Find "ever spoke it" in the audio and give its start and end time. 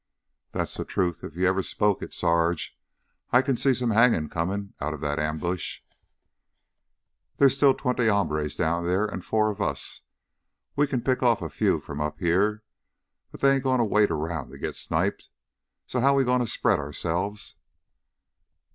1.47-2.11